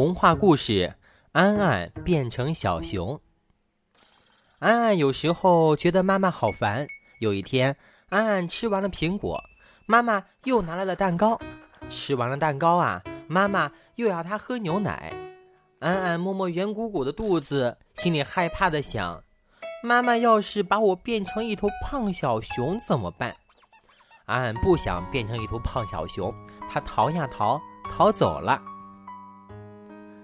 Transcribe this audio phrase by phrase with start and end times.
[0.00, 0.94] 童话故事：
[1.32, 3.20] 安安变成小熊。
[4.58, 6.86] 安安有时候觉得妈妈好烦。
[7.20, 7.76] 有一天，
[8.08, 9.38] 安安吃完了苹果，
[9.84, 11.38] 妈妈又拿来了蛋糕。
[11.90, 15.12] 吃完了蛋糕啊，妈妈又要他喝牛奶。
[15.80, 19.22] 安安摸摸圆鼓鼓的肚子，心里害怕的想：
[19.82, 23.34] 妈妈要是把我变成一头胖小熊怎么办？
[24.24, 26.34] 安安不想变成一头胖小熊，
[26.70, 28.62] 他逃呀逃，逃走了。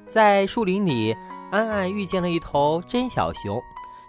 [0.07, 1.17] 在树林里，
[1.51, 3.61] 安安遇见了一头真小熊。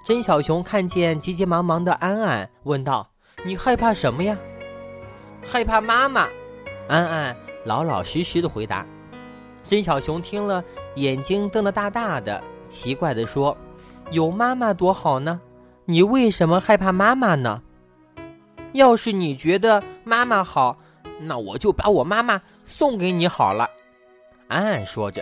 [0.05, 3.09] 真小熊看见急急忙忙的安安，问道
[3.43, 4.37] ：“你害怕什么呀
[5.45, 6.27] ？”“害怕妈妈。”
[6.87, 8.85] 安安老老实实的回答。
[9.65, 10.63] 真小熊听了，
[10.95, 13.57] 眼睛瞪得大大的，奇怪的说
[14.11, 15.41] ：“有妈妈多好呢，
[15.83, 17.61] 你为什么害怕妈妈呢
[18.71, 20.77] ？”“要是你觉得妈妈好，
[21.19, 23.67] 那我就把我妈妈送给你好了。”
[24.47, 25.21] 安安说着。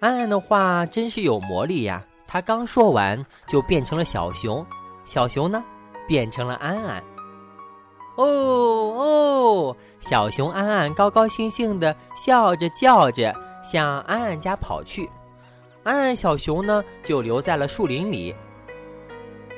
[0.00, 2.04] 安安的话真是有魔力呀！
[2.26, 4.64] 他刚说完，就变成了小熊，
[5.04, 5.64] 小熊呢，
[6.06, 7.02] 变成了安安。
[8.16, 15.10] 哦哦，小熊安安高高兴兴的笑着叫着，向安安家跑去。
[15.82, 18.32] 安安小熊呢，就留在了树林里。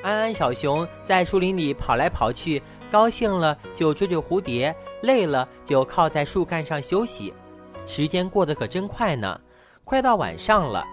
[0.01, 7.31] 安安小熊在树林里跑来跑去，高兴了就追追蝴蝶，累了就靠在树干上休息。
[7.85, 9.39] 时间过得可真快呢。
[9.83, 10.85] 快到晚上了，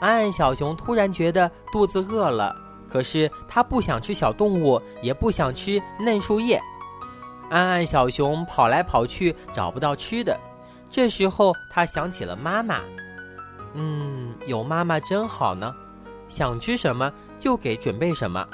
[0.00, 2.54] 安安小熊突然觉得肚子饿了，
[2.88, 6.60] 可是它不想吃小动物，也不想吃嫩树叶。
[7.48, 10.38] 安安小熊跑来跑去，找不到吃的。
[10.90, 12.80] 这时候，它想起了妈妈。
[13.74, 15.72] 嗯，有妈妈真好呢，
[16.28, 18.44] 想吃什么就给准备什么。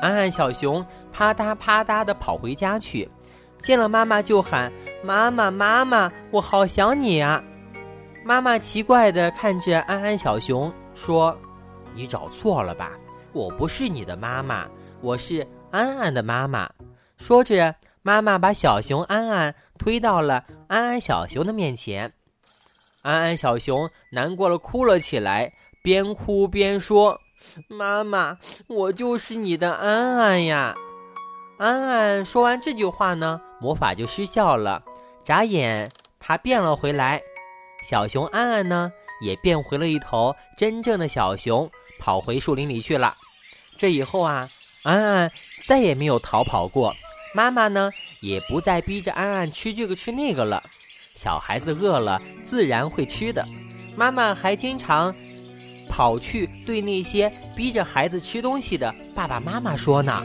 [0.00, 3.10] 安安小熊啪嗒啪嗒的跑回家去，
[3.62, 4.72] 见了妈妈就喊。
[5.04, 7.44] 妈妈，妈妈，我好想你啊！
[8.24, 11.38] 妈妈奇怪的看着安安小熊，说
[11.94, 12.92] ：“你找错了吧？
[13.34, 14.66] 我不是你的妈妈，
[15.02, 16.66] 我是安安的妈妈。”
[17.20, 22.10] 说着，妈妈把小熊安安推到了安安小熊的面前。
[23.02, 27.20] 安安小熊难过了，哭了起来，边哭边说
[27.68, 28.38] ：“妈妈，
[28.68, 30.74] 我就是你的安安呀！”
[31.60, 34.82] 安安说完这句话呢，魔法就失效了。
[35.24, 35.90] 眨眼，
[36.20, 37.20] 它变了回来。
[37.88, 43.14] 小熊安安呢，也变回了一头真正的小熊，跑回树林里去了。
[43.76, 44.48] 这以后啊，
[44.82, 45.32] 安安
[45.66, 46.94] 再也没有逃跑过。
[47.34, 47.90] 妈妈呢，
[48.20, 50.62] 也不再逼着安安吃这个吃那个了。
[51.14, 53.46] 小孩子饿了，自然会吃的。
[53.96, 55.14] 妈妈还经常
[55.88, 60.22] 跑去对那些逼着孩子吃东西的爸爸妈妈说呢。